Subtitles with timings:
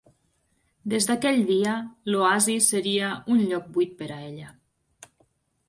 [0.93, 1.75] Des d'aquell dia,
[2.13, 4.51] l'oasi seria un lloc buit per a ella.